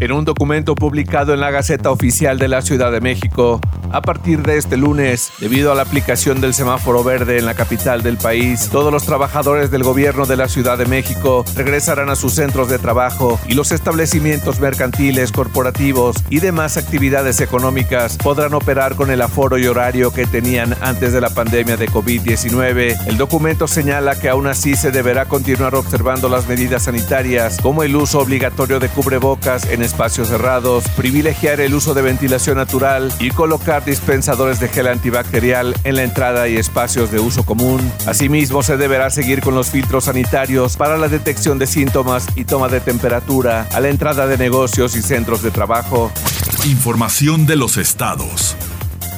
En 0.00 0.12
un 0.12 0.25
documento 0.25 0.75
publicado 0.75 1.32
en 1.35 1.40
la 1.40 1.50
Gaceta 1.50 1.90
Oficial 1.90 2.38
de 2.38 2.49
la 2.49 2.61
Ciudad 2.61 2.90
de 2.90 3.00
México, 3.00 3.61
a 3.92 4.00
partir 4.00 4.42
de 4.42 4.56
este 4.56 4.76
lunes, 4.76 5.32
debido 5.38 5.70
a 5.70 5.75
la 5.75 5.82
aplicación 5.82 6.40
del 6.40 6.54
semáforo 6.54 7.04
verde 7.04 7.38
en 7.38 7.46
la 7.46 7.54
capital 7.54 8.02
del 8.02 8.16
país, 8.16 8.68
todos 8.72 8.92
los 8.92 9.04
trabajadores 9.04 9.70
del 9.70 9.82
gobierno 9.82 10.25
de 10.26 10.37
la 10.37 10.49
Ciudad 10.49 10.78
de 10.78 10.87
México 10.87 11.44
regresarán 11.54 12.08
a 12.08 12.16
sus 12.16 12.34
centros 12.34 12.68
de 12.68 12.78
trabajo 12.78 13.38
y 13.46 13.54
los 13.54 13.70
establecimientos 13.70 14.61
mercantiles, 14.61 15.30
corporativos 15.30 16.16
y 16.30 16.40
demás 16.40 16.76
actividades 16.76 17.40
económicas 17.40 18.16
podrán 18.16 18.54
operar 18.54 18.96
con 18.96 19.11
el 19.11 19.20
aforo 19.20 19.58
y 19.58 19.66
horario 19.66 20.12
que 20.12 20.26
tenían 20.26 20.75
antes 20.80 21.12
de 21.12 21.20
la 21.20 21.30
pandemia 21.30 21.76
de 21.76 21.88
COVID-19. 21.88 23.06
El 23.06 23.18
documento 23.18 23.68
señala 23.68 24.18
que 24.18 24.30
aún 24.30 24.46
así 24.46 24.75
se 24.75 24.90
deberá 24.90 25.26
continuar 25.26 25.75
observando 25.75 26.28
las 26.28 26.49
medidas 26.49 26.84
sanitarias 26.84 27.58
como 27.61 27.82
el 27.82 27.94
uso 27.94 28.20
obligatorio 28.20 28.80
de 28.80 28.88
cubrebocas 28.88 29.66
en 29.66 29.82
espacios 29.82 30.28
cerrados, 30.28 30.84
privilegiar 30.96 31.61
el 31.61 31.75
uso 31.75 31.92
de 31.92 32.02
ventilación 32.02 32.56
natural 32.56 33.12
y 33.18 33.30
colocar 33.30 33.81
dispensadores 33.84 34.60
de 34.60 34.68
gel 34.68 34.86
antibacterial 34.86 35.74
en 35.84 35.96
la 35.96 36.02
entrada 36.02 36.48
y 36.48 36.56
espacios 36.56 37.10
de 37.10 37.20
uso 37.20 37.44
común. 37.44 37.80
Asimismo, 38.06 38.62
se 38.62 38.76
deberá 38.76 39.10
seguir 39.10 39.40
con 39.40 39.54
los 39.54 39.70
filtros 39.70 40.04
sanitarios 40.04 40.76
para 40.76 40.96
la 40.96 41.08
detección 41.08 41.58
de 41.58 41.66
síntomas 41.66 42.26
y 42.34 42.44
toma 42.44 42.68
de 42.68 42.80
temperatura 42.80 43.68
a 43.72 43.80
la 43.80 43.88
entrada 43.88 44.26
de 44.26 44.38
negocios 44.38 44.96
y 44.96 45.02
centros 45.02 45.42
de 45.42 45.50
trabajo. 45.50 46.10
Información 46.64 47.46
de 47.46 47.56
los 47.56 47.76
estados. 47.76 48.56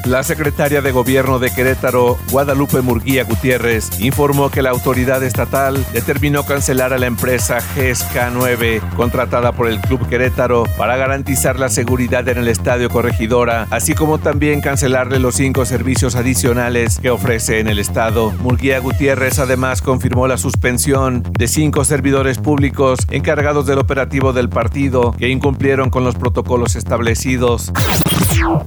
La 0.06 0.22
secretaria 0.22 0.82
de 0.82 0.92
Gobierno 0.92 1.38
de 1.38 1.50
Querétaro, 1.50 2.18
Guadalupe 2.30 2.82
Murguía 2.82 3.24
Gutiérrez, 3.24 3.88
informó 4.00 4.50
que 4.50 4.60
la 4.60 4.68
autoridad 4.68 5.22
estatal 5.22 5.82
determinó 5.94 6.44
cancelar 6.44 6.92
a 6.92 6.98
la 6.98 7.06
empresa 7.06 7.62
GESCA 7.62 8.28
9, 8.30 8.82
contratada 8.96 9.52
por 9.52 9.66
el 9.66 9.80
Club 9.80 10.06
Querétaro, 10.06 10.64
para 10.76 10.98
garantizar 10.98 11.58
la 11.58 11.70
seguridad 11.70 12.28
en 12.28 12.36
el 12.36 12.48
Estadio 12.48 12.90
Corregidora, 12.90 13.66
así 13.70 13.94
como 13.94 14.18
también 14.18 14.60
cancelarle 14.60 15.18
los 15.20 15.36
cinco 15.36 15.64
servicios 15.64 16.16
adicionales 16.16 16.98
que 16.98 17.08
ofrece 17.08 17.60
en 17.60 17.68
el 17.68 17.78
Estado. 17.78 18.30
Murguía 18.42 18.80
Gutiérrez 18.80 19.38
además 19.38 19.80
confirmó 19.80 20.26
la 20.26 20.36
suspensión 20.36 21.22
de 21.22 21.48
cinco 21.48 21.82
servidores 21.82 22.36
públicos 22.36 22.98
encargados 23.10 23.64
del 23.64 23.78
operativo 23.78 24.34
del 24.34 24.50
partido 24.50 25.12
que 25.12 25.30
incumplieron 25.30 25.88
con 25.88 26.04
los 26.04 26.14
protocolos 26.14 26.76
establecidos. 26.76 27.72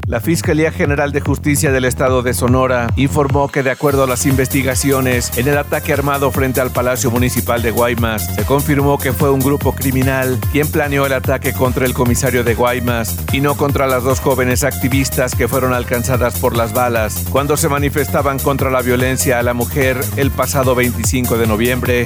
La 0.08 0.20
Fiscalía 0.20 0.72
General 0.72 1.12
de 1.12 1.22
Justicia 1.28 1.74
del 1.74 1.84
Estado 1.84 2.22
de 2.22 2.34
Sonora 2.34 2.88
informó 2.96 3.50
que 3.50 3.62
de 3.62 3.70
acuerdo 3.70 4.04
a 4.06 4.08
las 4.08 4.26
investigaciones 4.26 5.38
en 5.38 5.50
el 5.50 5.58
ataque 5.58 5.92
armado 5.92 6.32
frente 6.32 6.62
al 6.62 6.72
Palacio 6.72 7.12
Municipal 7.12 7.62
de 7.62 7.72
Guaymas, 7.72 8.34
se 8.34 8.46
confirmó 8.46 8.98
que 8.98 9.12
fue 9.12 9.30
un 9.30 9.42
grupo 9.42 9.76
criminal 9.76 10.40
quien 10.54 10.72
planeó 10.72 11.06
el 11.06 11.12
ataque 11.12 11.52
contra 11.52 11.86
el 11.86 11.94
comisario 11.94 12.46
de 12.46 12.56
Guaymas 12.56 13.18
y 13.34 13.42
no 13.42 13.58
contra 13.58 13.88
las 13.88 14.06
dos 14.06 14.22
jóvenes 14.22 14.64
activistas 14.64 15.36
que 15.36 15.50
fueron 15.50 15.74
alcanzadas 15.74 16.40
por 16.40 16.56
las 16.56 16.72
balas 16.72 17.26
cuando 17.30 17.58
se 17.58 17.68
manifestaban 17.68 18.40
contra 18.40 18.72
la 18.72 18.82
violencia 18.82 19.38
a 19.38 19.44
la 19.44 19.54
mujer 19.54 20.00
el 20.16 20.32
pasado 20.32 20.76
25 20.76 21.38
de 21.38 21.46
noviembre. 21.46 22.06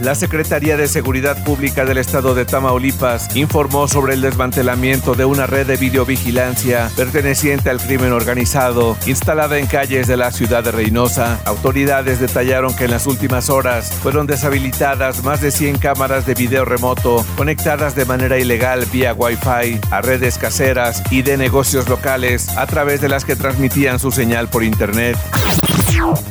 La 0.00 0.14
Secretaría 0.14 0.76
de 0.76 0.88
Seguridad 0.88 1.42
Pública 1.44 1.84
del 1.84 1.98
Estado 1.98 2.34
de 2.34 2.44
Tamaulipas 2.44 3.36
informó 3.36 3.86
sobre 3.86 4.14
el 4.14 4.20
desmantelamiento 4.20 5.14
de 5.14 5.24
una 5.24 5.46
red 5.46 5.66
de 5.66 5.76
videovigilancia 5.76 6.90
perteneciente 6.96 7.70
al 7.70 7.78
crimen 7.78 8.12
organizado 8.12 8.96
instalada 9.06 9.58
en 9.58 9.66
calles 9.66 10.06
de 10.06 10.16
la 10.16 10.32
ciudad 10.32 10.64
de 10.64 10.72
Reynosa. 10.72 11.40
Autoridades 11.44 12.20
detallaron 12.20 12.74
que 12.74 12.84
en 12.84 12.90
las 12.90 13.06
últimas 13.06 13.50
horas 13.50 13.92
fueron 14.02 14.26
deshabilitadas 14.26 15.22
más 15.22 15.40
de 15.40 15.50
100 15.50 15.78
cámaras 15.78 16.26
de 16.26 16.34
video 16.34 16.64
remoto 16.64 17.24
conectadas 17.36 17.94
de 17.94 18.04
manera 18.04 18.38
ilegal 18.38 18.86
vía 18.92 19.14
Wi-Fi 19.14 19.80
a 19.90 20.00
redes 20.00 20.38
caseras 20.38 21.02
y 21.10 21.22
de 21.22 21.36
negocios 21.36 21.88
locales 21.88 22.48
a 22.56 22.66
través 22.66 23.00
de 23.00 23.08
las 23.08 23.24
que 23.24 23.36
transmitían 23.36 23.98
su 23.98 24.10
señal 24.10 24.48
por 24.48 24.64
Internet. 24.64 25.16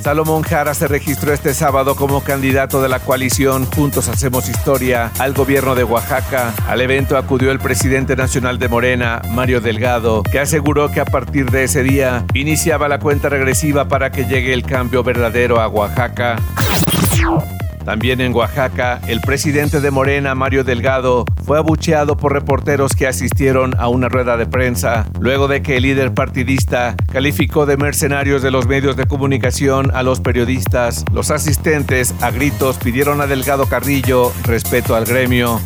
Salomón 0.01 0.43
Jara 0.43 0.73
se 0.73 0.87
registró 0.87 1.33
este 1.33 1.53
sábado 1.53 1.95
como 1.95 2.21
candidato 2.21 2.81
de 2.81 2.89
la 2.89 2.99
coalición 2.99 3.65
Juntos 3.65 4.07
Hacemos 4.07 4.49
Historia 4.49 5.11
al 5.19 5.33
gobierno 5.33 5.75
de 5.75 5.83
Oaxaca. 5.83 6.53
Al 6.67 6.81
evento 6.81 7.17
acudió 7.17 7.51
el 7.51 7.59
presidente 7.59 8.15
nacional 8.15 8.59
de 8.59 8.67
Morena, 8.67 9.21
Mario 9.29 9.61
Delgado, 9.61 10.23
que 10.23 10.39
aseguró 10.39 10.91
que 10.91 10.99
a 10.99 11.05
partir 11.05 11.51
de 11.51 11.63
ese 11.63 11.83
día 11.83 12.25
iniciaba 12.33 12.87
la 12.87 12.99
cuenta 12.99 13.29
regresiva 13.29 13.87
para 13.87 14.11
que 14.11 14.25
llegue 14.25 14.53
el 14.53 14.63
cambio 14.63 15.03
verdadero 15.03 15.61
a 15.61 15.67
Oaxaca. 15.67 16.37
También 17.85 18.21
en 18.21 18.33
Oaxaca, 18.33 19.01
el 19.07 19.21
presidente 19.21 19.81
de 19.81 19.91
Morena, 19.91 20.35
Mario 20.35 20.63
Delgado, 20.63 21.25
fue 21.45 21.57
abucheado 21.57 22.17
por 22.17 22.33
reporteros 22.33 22.93
que 22.93 23.07
asistieron 23.07 23.75
a 23.79 23.87
una 23.87 24.09
rueda 24.09 24.37
de 24.37 24.45
prensa, 24.45 25.07
luego 25.19 25.47
de 25.47 25.61
que 25.61 25.77
el 25.77 25.83
líder 25.83 26.13
partidista 26.13 26.95
calificó 27.11 27.65
de 27.65 27.77
mercenarios 27.77 28.41
de 28.41 28.51
los 28.51 28.67
medios 28.67 28.95
de 28.95 29.05
comunicación 29.05 29.91
a 29.93 30.03
los 30.03 30.19
periodistas. 30.19 31.05
Los 31.11 31.31
asistentes, 31.31 32.13
a 32.21 32.31
gritos, 32.31 32.77
pidieron 32.77 33.21
a 33.21 33.27
Delgado 33.27 33.65
Carrillo 33.65 34.31
respeto 34.43 34.95
al 34.95 35.05
gremio. 35.05 35.59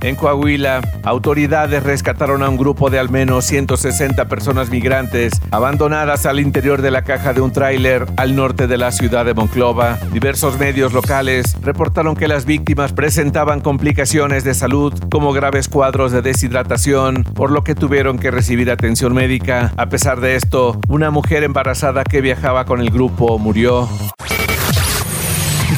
En 0.00 0.14
Coahuila, 0.14 0.80
autoridades 1.02 1.82
rescataron 1.82 2.42
a 2.42 2.48
un 2.48 2.56
grupo 2.56 2.90
de 2.90 2.98
al 2.98 3.10
menos 3.10 3.44
160 3.46 4.26
personas 4.26 4.70
migrantes 4.70 5.32
abandonadas 5.50 6.26
al 6.26 6.40
interior 6.40 6.82
de 6.82 6.90
la 6.90 7.02
caja 7.02 7.32
de 7.32 7.40
un 7.40 7.52
tráiler 7.52 8.06
al 8.16 8.36
norte 8.36 8.66
de 8.66 8.78
la 8.78 8.92
ciudad 8.92 9.24
de 9.24 9.34
Monclova. 9.34 9.98
Diversos 10.12 10.58
medios 10.58 10.92
locales 10.98 11.56
reportaron 11.62 12.16
que 12.16 12.26
las 12.26 12.44
víctimas 12.44 12.92
presentaban 12.92 13.60
complicaciones 13.60 14.42
de 14.42 14.52
salud 14.52 14.92
como 15.12 15.32
graves 15.32 15.68
cuadros 15.68 16.10
de 16.10 16.22
deshidratación, 16.22 17.22
por 17.22 17.52
lo 17.52 17.62
que 17.62 17.76
tuvieron 17.76 18.18
que 18.18 18.32
recibir 18.32 18.68
atención 18.68 19.14
médica. 19.14 19.72
A 19.76 19.88
pesar 19.88 20.20
de 20.20 20.34
esto, 20.34 20.80
una 20.88 21.12
mujer 21.12 21.44
embarazada 21.44 22.02
que 22.02 22.20
viajaba 22.20 22.64
con 22.64 22.80
el 22.80 22.90
grupo 22.90 23.38
murió. 23.38 23.88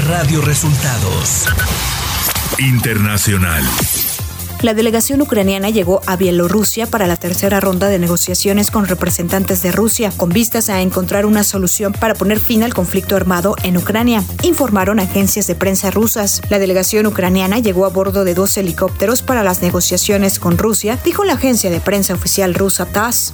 Radio 0.09 0.41
Resultados 0.41 1.49
Internacional. 2.59 3.63
La 4.63 4.75
delegación 4.75 5.23
ucraniana 5.23 5.71
llegó 5.71 6.03
a 6.05 6.17
Bielorrusia 6.17 6.87
para 6.87 7.07
la 7.07 7.17
tercera 7.17 7.61
ronda 7.61 7.89
de 7.89 7.99
negociaciones 7.99 8.71
con 8.71 8.87
representantes 8.87 9.63
de 9.63 9.73
Rusia, 9.73 10.13
con 10.15 10.29
vistas 10.29 10.69
a 10.69 10.83
encontrar 10.83 11.25
una 11.25 11.45
solución 11.45 11.95
para 11.95 12.13
poner 12.13 12.41
fin 12.41 12.63
al 12.63 12.75
conflicto 12.75 13.17
armado 13.17 13.57
en 13.63 13.79
Ucrania, 13.79 14.23
informaron 14.43 15.01
agencias 15.01 15.47
de 15.47 15.55
prensa 15.55 15.91
rusas. 15.91 16.43
La 16.51 16.59
delegación 16.59 17.07
ucraniana 17.07 17.59
llegó 17.59 17.87
a 17.87 17.89
bordo 17.89 18.25
de 18.25 18.35
dos 18.35 18.55
helicópteros 18.59 19.23
para 19.23 19.43
las 19.43 19.63
negociaciones 19.63 20.39
con 20.39 20.59
Rusia, 20.59 20.99
dijo 21.03 21.25
la 21.25 21.35
agencia 21.35 21.71
de 21.71 21.81
prensa 21.81 22.13
oficial 22.13 22.53
rusa 22.53 22.85
TASS. 22.85 23.33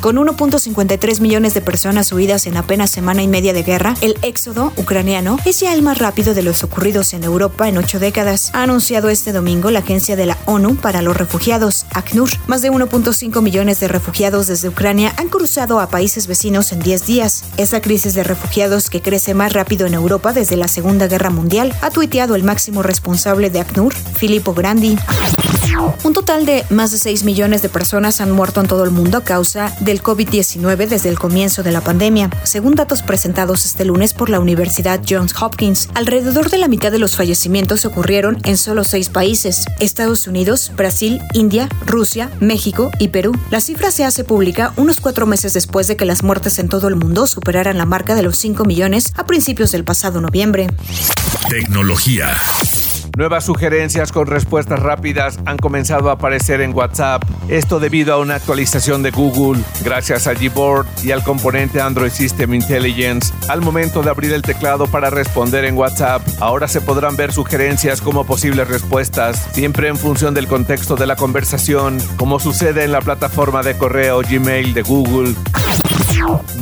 Con 0.00 0.16
1.53 0.16 1.20
millones 1.20 1.52
de 1.52 1.60
personas 1.60 2.10
huidas 2.12 2.46
en 2.46 2.56
apenas 2.56 2.90
semana 2.90 3.22
y 3.22 3.28
media 3.28 3.52
de 3.52 3.62
guerra, 3.62 3.94
el 4.00 4.16
éxodo 4.22 4.72
ucraniano 4.76 5.38
es 5.44 5.60
ya 5.60 5.74
el 5.74 5.82
más 5.82 5.98
rápido 5.98 6.32
de 6.32 6.42
los 6.42 6.64
ocurridos 6.64 7.12
en 7.12 7.22
Europa 7.22 7.68
en 7.68 7.76
ocho 7.76 7.98
décadas, 7.98 8.50
ha 8.54 8.62
anunciado 8.62 9.10
este 9.10 9.32
domingo 9.32 9.70
la 9.70 9.80
agencia 9.80 9.97
de 9.98 10.26
la 10.26 10.38
ONU 10.46 10.76
para 10.76 11.02
los 11.02 11.16
refugiados, 11.16 11.84
ACNUR. 11.92 12.30
Más 12.46 12.62
de 12.62 12.70
1.5 12.70 13.42
millones 13.42 13.80
de 13.80 13.88
refugiados 13.88 14.46
desde 14.46 14.68
Ucrania 14.68 15.12
han 15.16 15.28
cruzado 15.28 15.80
a 15.80 15.88
países 15.88 16.28
vecinos 16.28 16.70
en 16.72 16.78
10 16.78 17.06
días. 17.06 17.44
Esa 17.56 17.80
crisis 17.80 18.14
de 18.14 18.22
refugiados 18.22 18.90
que 18.90 19.02
crece 19.02 19.34
más 19.34 19.52
rápido 19.52 19.86
en 19.86 19.94
Europa 19.94 20.32
desde 20.32 20.56
la 20.56 20.68
Segunda 20.68 21.08
Guerra 21.08 21.30
Mundial, 21.30 21.74
ha 21.82 21.90
tuiteado 21.90 22.36
el 22.36 22.44
máximo 22.44 22.82
responsable 22.82 23.50
de 23.50 23.60
ACNUR, 23.60 23.92
Filippo 23.92 24.54
Grandi. 24.54 24.96
Un 26.04 26.12
total 26.12 26.46
de 26.46 26.64
más 26.70 26.90
de 26.90 26.98
6 26.98 27.24
millones 27.24 27.62
de 27.62 27.68
personas 27.68 28.20
han 28.20 28.30
muerto 28.30 28.60
en 28.60 28.66
todo 28.66 28.84
el 28.84 28.90
mundo 28.90 29.18
a 29.18 29.24
causa 29.24 29.74
del 29.80 30.02
COVID-19 30.02 30.88
desde 30.88 31.08
el 31.08 31.18
comienzo 31.18 31.62
de 31.62 31.72
la 31.72 31.80
pandemia, 31.80 32.30
según 32.44 32.74
datos 32.74 33.02
presentados 33.02 33.64
este 33.64 33.84
lunes 33.84 34.14
por 34.14 34.30
la 34.30 34.40
Universidad 34.40 35.00
Johns 35.08 35.34
Hopkins. 35.40 35.88
Alrededor 35.94 36.50
de 36.50 36.58
la 36.58 36.68
mitad 36.68 36.92
de 36.92 36.98
los 36.98 37.16
fallecimientos 37.16 37.84
ocurrieron 37.84 38.38
en 38.44 38.56
solo 38.56 38.84
seis 38.84 39.08
países, 39.08 39.64
Estados 39.80 40.26
Unidos, 40.26 40.72
Brasil, 40.76 41.20
India, 41.34 41.68
Rusia, 41.86 42.30
México 42.40 42.90
y 42.98 43.08
Perú. 43.08 43.32
La 43.50 43.60
cifra 43.60 43.90
se 43.90 44.04
hace 44.04 44.24
pública 44.24 44.72
unos 44.76 45.00
cuatro 45.00 45.26
meses 45.26 45.54
después 45.54 45.88
de 45.88 45.96
que 45.96 46.04
las 46.04 46.22
muertes 46.22 46.58
en 46.58 46.68
todo 46.68 46.88
el 46.88 46.96
mundo 46.96 47.26
superaran 47.26 47.78
la 47.78 47.86
marca 47.86 48.14
de 48.14 48.22
los 48.22 48.36
5 48.38 48.64
millones 48.64 49.12
a 49.16 49.26
principios 49.26 49.72
del 49.72 49.84
pasado 49.84 50.20
noviembre. 50.20 50.68
Tecnología. 51.48 52.36
Nuevas 53.16 53.44
sugerencias 53.44 54.12
con 54.12 54.26
respuestas 54.26 54.80
rápidas 54.80 55.38
han 55.44 55.56
comenzado 55.56 56.10
a 56.10 56.14
aparecer 56.14 56.60
en 56.60 56.74
WhatsApp, 56.74 57.22
esto 57.48 57.80
debido 57.80 58.14
a 58.14 58.18
una 58.18 58.36
actualización 58.36 59.02
de 59.02 59.10
Google, 59.10 59.62
gracias 59.82 60.26
a 60.26 60.34
Gboard 60.34 60.86
y 61.02 61.10
al 61.10 61.24
componente 61.24 61.80
Android 61.80 62.10
System 62.10 62.54
Intelligence. 62.54 63.32
Al 63.48 63.60
momento 63.60 64.02
de 64.02 64.10
abrir 64.10 64.32
el 64.32 64.42
teclado 64.42 64.86
para 64.86 65.10
responder 65.10 65.64
en 65.64 65.76
WhatsApp, 65.76 66.22
ahora 66.40 66.68
se 66.68 66.80
podrán 66.80 67.16
ver 67.16 67.32
sugerencias 67.32 68.00
como 68.00 68.24
posibles 68.24 68.68
respuestas, 68.68 69.48
siempre 69.52 69.88
en 69.88 69.96
función 69.96 70.34
del 70.34 70.46
contexto 70.46 70.94
de 70.96 71.06
la 71.06 71.16
conversación, 71.16 71.98
como 72.16 72.38
sucede 72.38 72.84
en 72.84 72.92
la 72.92 73.00
plataforma 73.00 73.62
de 73.62 73.76
correo 73.76 74.20
Gmail 74.20 74.74
de 74.74 74.82
Google. 74.82 75.34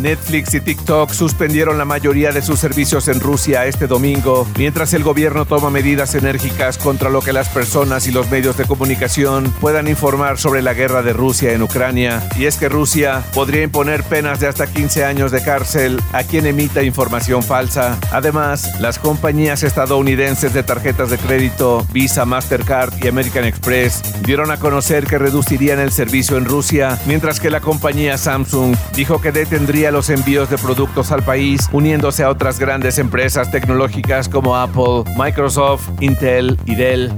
Netflix 0.01 0.55
y 0.55 0.61
TikTok 0.61 1.11
suspendieron 1.11 1.79
la 1.79 1.85
mayoría 1.85 2.31
de 2.31 2.43
sus 2.43 2.61
servicios 2.61 3.09
en 3.09 3.21
Rusia 3.21 3.67
este 3.67 3.87
domingo, 3.87 4.47
mientras 4.57 4.95
el 4.95 5.03
gobierno 5.03 5.47
toma 5.47 5.71
medidas 5.71 6.15
enérgicas 6.15 6.79
contra 6.79 7.11
lo 7.11 7.21
que 7.21 7.33
las 7.33 7.49
personas 7.49 8.07
y 8.07 8.13
los 8.13 8.31
medios 8.31 8.57
de 8.57 8.65
comunicación 8.65 9.53
puedan 9.61 9.89
informar 9.89 10.39
sobre 10.39 10.63
la 10.63 10.75
guerra 10.75 11.03
de 11.03 11.13
Rusia 11.13 11.53
en 11.53 11.63
Ucrania. 11.63 12.29
Y 12.37 12.45
es 12.45 12.57
que 12.57 12.69
Rusia 12.69 13.25
podría 13.35 13.63
imponer 13.63 14.05
penas 14.05 14.39
de 14.41 14.47
hasta 14.47 14.67
15 14.67 15.05
años 15.05 15.33
de 15.33 15.43
cárcel 15.43 16.01
a 16.13 16.23
quien 16.23 16.47
emita 16.47 16.83
información 16.83 17.43
falsa. 17.43 17.99
Además, 18.13 18.81
las 18.81 18.99
compañías 18.99 19.63
estadounidenses 19.63 20.53
de 20.53 20.63
tarjetas 20.63 21.11
de 21.11 21.19
crédito, 21.19 21.87
Visa, 21.93 22.25
Mastercard 22.25 22.95
y 23.03 23.09
American 23.09 23.45
Express, 23.45 24.03
dieron 24.23 24.51
a 24.51 24.59
conocer 24.59 25.07
que 25.07 25.19
reducirían 25.19 25.81
el 25.81 25.91
servicio 25.91 26.37
en 26.37 26.45
Rusia, 26.45 26.99
mientras 27.07 27.41
que 27.41 27.51
la 27.51 27.61
compañía 27.61 28.19
Samsung 28.19 28.77
dijo 28.95 29.21
que 29.21 29.33
detendría 29.33 29.56
los 29.91 30.11
envíos 30.11 30.51
de 30.51 30.59
productos 30.59 31.13
al 31.13 31.23
país, 31.23 31.69
uniéndose 31.73 32.23
a 32.23 32.29
otras 32.29 32.59
grandes 32.59 32.99
empresas 32.99 33.51
tecnológicas 33.51 34.29
como 34.29 34.55
Apple, 34.55 35.05
Microsoft, 35.17 35.89
Intel 36.01 36.59
y 36.67 36.75
Dell. 36.75 37.11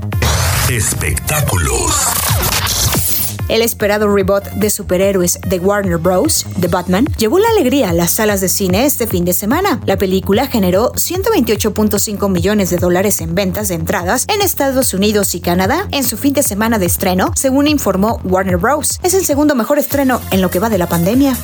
Espectáculos. 0.71 2.27
El 3.49 3.62
esperado 3.62 4.14
reboot 4.14 4.45
de 4.50 4.69
superhéroes 4.69 5.38
de 5.47 5.59
Warner 5.59 5.97
Bros., 5.97 6.45
The 6.61 6.69
Batman, 6.69 7.07
llevó 7.17 7.38
la 7.38 7.49
alegría 7.49 7.90
a 7.90 7.93
las 7.95 8.12
salas 8.12 8.40
de 8.40 8.49
cine 8.49 8.85
este 8.85 9.07
fin 9.07 9.25
de 9.25 9.33
semana. 9.33 9.81
La 9.87 9.97
película 9.97 10.47
generó 10.47 10.93
128.5 10.93 12.28
millones 12.28 12.69
de 12.71 12.76
dólares 12.76 13.21
en 13.21 13.35
ventas 13.35 13.69
de 13.69 13.76
entradas 13.76 14.26
en 14.28 14.43
Estados 14.43 14.93
Unidos 14.93 15.35
y 15.35 15.40
Canadá 15.40 15.88
en 15.93 16.05
su 16.05 16.19
fin 16.19 16.35
de 16.35 16.43
semana 16.43 16.78
de 16.78 16.87
estreno, 16.87 17.33
según 17.35 17.69
informó 17.69 18.21
Warner 18.25 18.59
Bros. 18.59 18.99
Es 19.02 19.14
el 19.14 19.25
segundo 19.25 19.55
mejor 19.55 19.78
estreno 19.78 20.21
en 20.31 20.43
lo 20.43 20.50
que 20.50 20.59
va 20.59 20.69
de 20.69 20.78
la 20.78 20.88
pandemia. 20.88 21.35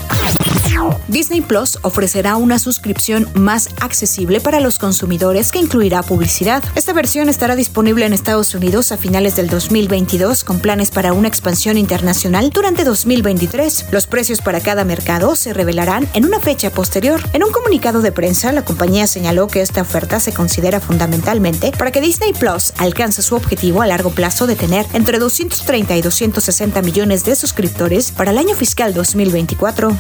Disney 1.09 1.41
Plus 1.41 1.79
ofrecerá 1.83 2.37
una 2.37 2.59
suscripción 2.59 3.29
más 3.35 3.69
accesible 3.81 4.41
para 4.41 4.61
los 4.61 4.79
consumidores 4.79 5.53
que 5.53 5.59
incluirá 5.59 6.03
publicidad. 6.03 6.63
Esta 6.75 6.93
versión 6.93 7.29
estará 7.29 7.57
disponible 7.57 8.07
en 8.07 8.13
Estados 8.13 8.55
Unidos 8.55 8.93
a 8.93 8.97
finales 8.97 9.37
del 9.37 9.49
2022 9.49 10.45
con 10.45 10.59
planes 10.59 10.91
para 10.91 11.13
una 11.13 11.29
expansión 11.29 11.79
internacional 11.95 12.51
durante 12.51 12.83
2023. 12.83 13.87
Los 13.93 14.07
precios 14.09 14.41
para 14.41 14.61
cada 14.61 14.85
mercado 14.85 15.37
se 15.37 15.53
revelarán 15.53 16.09
en 16.13 16.25
una 16.25 16.41
fecha 16.41 16.71
posterior. 16.71 17.21
En 17.33 17.45
un 17.45 17.53
comunicado 17.53 18.03
de 18.03 18.11
prensa, 18.11 18.51
la 18.51 18.65
compañía 18.65 19.07
señaló 19.07 19.47
que 19.47 19.61
esta 19.61 19.83
oferta 19.83 20.19
se 20.19 20.33
considera 20.33 20.81
fundamentalmente 20.81 21.71
para 21.71 21.93
que 21.93 22.01
Disney 22.01 22.33
Plus 22.33 22.73
alcance 22.79 23.23
su 23.23 23.37
objetivo 23.37 23.81
a 23.81 23.87
largo 23.87 24.11
plazo 24.11 24.49
de 24.49 24.57
tener 24.57 24.87
entre 24.93 25.21
230 25.21 25.97
y 25.97 26.03
260 26.03 26.83
millones 26.83 27.25
de 27.25 27.37
suscriptores 27.37 28.11
para 28.11 28.33
el 28.33 28.39
año 28.39 28.57
fiscal 28.57 28.93
2024. 28.93 29.97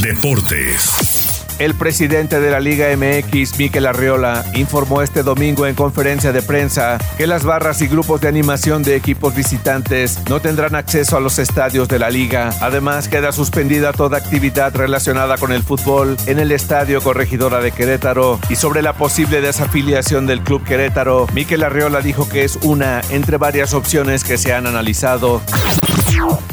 Deportes. 0.00 1.17
El 1.58 1.74
presidente 1.74 2.38
de 2.38 2.52
la 2.52 2.60
Liga 2.60 2.86
MX, 2.96 3.58
Miquel 3.58 3.86
Arriola, 3.86 4.44
informó 4.54 5.02
este 5.02 5.24
domingo 5.24 5.66
en 5.66 5.74
conferencia 5.74 6.30
de 6.30 6.40
prensa 6.40 6.98
que 7.16 7.26
las 7.26 7.42
barras 7.42 7.82
y 7.82 7.88
grupos 7.88 8.20
de 8.20 8.28
animación 8.28 8.84
de 8.84 8.94
equipos 8.94 9.34
visitantes 9.34 10.20
no 10.28 10.40
tendrán 10.40 10.76
acceso 10.76 11.16
a 11.16 11.20
los 11.20 11.40
estadios 11.40 11.88
de 11.88 11.98
la 11.98 12.10
liga. 12.10 12.50
Además, 12.60 13.08
queda 13.08 13.32
suspendida 13.32 13.92
toda 13.92 14.18
actividad 14.18 14.72
relacionada 14.76 15.36
con 15.36 15.50
el 15.50 15.64
fútbol 15.64 16.16
en 16.26 16.38
el 16.38 16.52
Estadio 16.52 17.02
Corregidora 17.02 17.58
de 17.58 17.72
Querétaro 17.72 18.38
y 18.48 18.54
sobre 18.54 18.80
la 18.80 18.92
posible 18.92 19.40
desafiliación 19.40 20.28
del 20.28 20.42
Club 20.42 20.62
Querétaro, 20.62 21.26
Miquel 21.34 21.64
Arriola 21.64 22.02
dijo 22.02 22.28
que 22.28 22.44
es 22.44 22.56
una 22.62 23.00
entre 23.10 23.36
varias 23.36 23.74
opciones 23.74 24.22
que 24.22 24.38
se 24.38 24.52
han 24.52 24.68
analizado. 24.68 25.42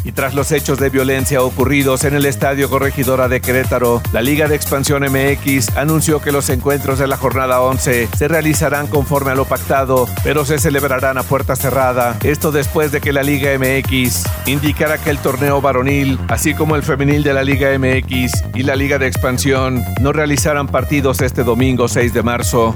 Y 0.04 0.12
tras 0.12 0.34
los 0.36 0.52
hechos 0.52 0.80
de 0.80 0.90
violencia 0.90 1.42
ocurridos 1.42 2.04
en 2.04 2.14
el 2.14 2.26
Estadio 2.26 2.70
Corregidora 2.70 3.28
de 3.28 3.42
Querétaro, 3.42 4.02
la 4.12 4.22
Liga 4.22 4.48
de 4.48 4.56
Expansión 4.56 5.04
MX 5.04 5.76
anunció 5.78 6.22
que 6.22 6.32
los 6.32 6.50
encuentros 6.50 7.00
de 7.00 7.08
la 7.08 7.18
jornada 7.18 7.62
11 7.62 8.10
se 8.16 8.28
realizarán 8.28 8.88
conforme 8.88 9.32
a 9.32 9.36
lo 9.36 9.46
pactado, 9.46 10.08
pero 10.24 10.46
se 10.46 10.60
celebrarán 10.60 11.18
a 11.18 11.24
puerta 11.24 11.56
cerrada. 11.56 12.18
Esto 12.24 12.52
después 12.52 12.92
de 12.92 13.02
que 13.02 13.14
la 13.14 13.24
Liga 13.24 13.50
MX 13.58 14.24
indicara 14.46 14.98
que 14.98 15.10
el 15.10 15.18
torneo 15.18 15.62
varonil, 15.62 16.20
así 16.28 16.54
como 16.54 16.76
el 16.76 16.84
femenil 16.84 17.24
de 17.24 17.34
la 17.34 17.44
Liga 17.44 17.70
MX 17.78 18.44
y 18.54 18.64
la 18.64 18.76
Liga 18.76 19.00
de 19.00 19.08
Expansión, 19.08 19.84
no 20.02 20.14
realizarán 20.14 20.68
partidos 20.68 21.22
este 21.22 21.44
domingo 21.44 21.88
6 21.88 22.14
de 22.14 22.24
marzo. 22.24 22.76